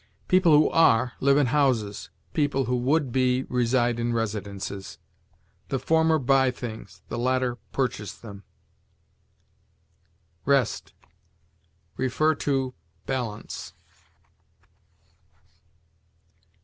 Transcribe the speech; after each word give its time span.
People 0.27 0.53
who 0.57 0.67
are 0.71 1.13
live 1.19 1.37
in 1.37 1.45
houses; 1.45 2.09
people 2.33 2.65
who 2.65 2.75
would 2.75 3.11
be 3.11 3.43
reside 3.43 3.99
in 3.99 4.13
residences. 4.13 4.97
The 5.69 5.77
former 5.77 6.17
buy 6.17 6.49
things; 6.49 7.03
the 7.09 7.19
latter 7.19 7.57
purchase 7.71 8.11
them. 8.15 8.41
REST. 10.43 10.93
See 11.99 12.71
BALANCE. 13.05 13.73